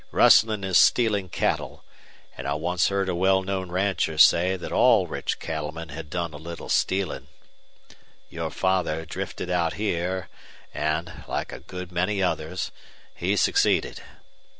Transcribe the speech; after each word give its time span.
Rustling 0.11 0.63
is 0.63 0.79
stealing 0.79 1.29
cattle, 1.29 1.83
and 2.35 2.47
I 2.47 2.55
once 2.55 2.87
heard 2.89 3.07
a 3.07 3.13
well 3.13 3.43
known 3.43 3.69
rancher 3.71 4.17
say 4.17 4.55
that 4.55 4.71
all 4.71 5.05
rich 5.05 5.37
cattlemen 5.37 5.89
had 5.89 6.09
done 6.09 6.33
a 6.33 6.37
little 6.37 6.69
stealing 6.69 7.27
Your 8.27 8.49
father 8.49 9.05
drifted 9.05 9.51
out 9.51 9.73
here, 9.73 10.27
and, 10.73 11.23
like 11.27 11.51
a 11.51 11.59
good 11.59 11.91
many 11.91 12.19
others, 12.19 12.71
he 13.13 13.35
succeeded. 13.35 14.01